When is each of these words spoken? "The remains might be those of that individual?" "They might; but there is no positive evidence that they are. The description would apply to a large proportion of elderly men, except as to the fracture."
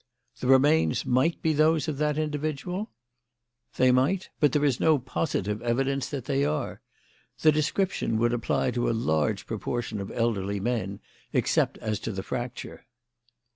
"The 0.39 0.47
remains 0.47 1.05
might 1.05 1.43
be 1.43 1.53
those 1.53 1.87
of 1.87 1.99
that 1.99 2.17
individual?" 2.17 2.89
"They 3.75 3.91
might; 3.91 4.31
but 4.39 4.51
there 4.51 4.65
is 4.65 4.79
no 4.79 4.97
positive 4.97 5.61
evidence 5.61 6.09
that 6.09 6.25
they 6.25 6.43
are. 6.43 6.81
The 7.41 7.51
description 7.51 8.17
would 8.17 8.33
apply 8.33 8.71
to 8.71 8.89
a 8.89 8.97
large 8.97 9.45
proportion 9.45 10.01
of 10.01 10.09
elderly 10.09 10.59
men, 10.59 11.01
except 11.33 11.77
as 11.77 11.99
to 11.99 12.11
the 12.11 12.23
fracture." 12.23 12.87